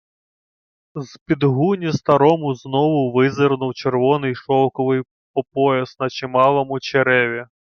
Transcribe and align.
З-під 0.95 1.43
гуні 1.43 1.93
старому 1.93 2.55
знову 2.55 3.11
визирнув 3.11 3.73
червоний 3.73 4.35
шовковий 4.35 5.03
опояс 5.33 5.99
на 5.99 6.09
чималому 6.09 6.79
череві. 6.79 7.45